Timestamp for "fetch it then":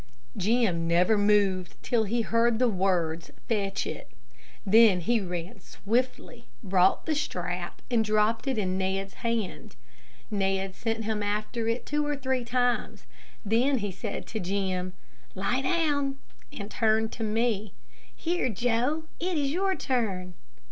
3.47-5.01